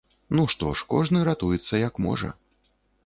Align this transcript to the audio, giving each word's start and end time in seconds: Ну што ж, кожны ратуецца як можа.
Ну 0.37 0.45
што 0.53 0.71
ж, 0.79 0.87
кожны 0.95 1.21
ратуецца 1.29 1.83
як 1.87 2.03
можа. 2.07 2.35